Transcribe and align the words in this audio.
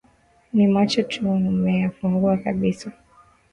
Na 0.53 0.67
macho 0.69 1.03
tumeyafungua 1.03 2.37
kabisa 2.37 2.91